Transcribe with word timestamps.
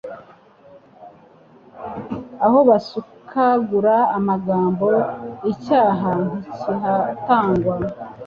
Aho 2.45 2.59
basukagura 2.69 3.95
amagambo 4.17 4.87
icyaha 5.51 6.09
ntikihatangwa 6.25 7.73